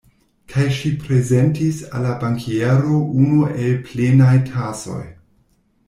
[0.53, 5.03] Kaj ŝi prezentis al la bankiero unu el plenaj tasoj.